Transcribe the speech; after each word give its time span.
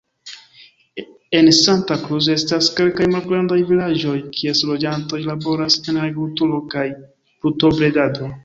En 1.39 1.49
Santa 1.57 1.97
Cruz 2.05 2.29
estas 2.37 2.69
kelkaj 2.79 3.09
malgrandaj 3.17 3.59
vilaĝoj, 3.73 4.15
kies 4.39 4.65
loĝantoj 4.73 5.23
laboras 5.29 5.81
en 5.87 6.03
agrikulturo 6.07 6.65
kaj 6.77 6.91
brutobredado. 7.01 8.37